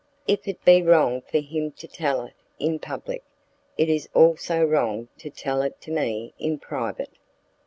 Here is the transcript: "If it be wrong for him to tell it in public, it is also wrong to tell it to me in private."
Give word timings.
"If 0.27 0.47
it 0.47 0.65
be 0.65 0.81
wrong 0.81 1.21
for 1.21 1.37
him 1.37 1.73
to 1.73 1.87
tell 1.87 2.25
it 2.25 2.33
in 2.57 2.79
public, 2.79 3.23
it 3.77 3.87
is 3.87 4.09
also 4.15 4.63
wrong 4.65 5.09
to 5.19 5.29
tell 5.29 5.61
it 5.61 5.79
to 5.81 5.91
me 5.91 6.33
in 6.39 6.57
private." 6.57 7.11